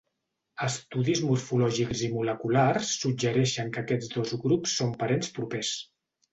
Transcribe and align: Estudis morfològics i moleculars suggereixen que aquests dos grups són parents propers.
Estudis 0.67 1.21
morfològics 1.31 2.01
i 2.07 2.09
moleculars 2.15 2.95
suggereixen 3.03 3.71
que 3.77 3.85
aquests 3.85 4.13
dos 4.17 4.35
grups 4.49 4.77
són 4.83 4.99
parents 5.05 5.33
propers. 5.41 5.75